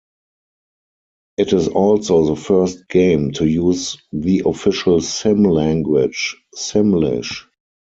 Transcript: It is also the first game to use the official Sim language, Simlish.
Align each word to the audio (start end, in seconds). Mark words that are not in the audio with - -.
It 1.37 1.53
is 1.53 1.67
also 1.67 2.25
the 2.25 2.35
first 2.35 2.87
game 2.87 3.33
to 3.33 3.45
use 3.45 3.99
the 4.11 4.41
official 4.47 4.99
Sim 4.99 5.43
language, 5.43 6.37
Simlish. 6.55 7.45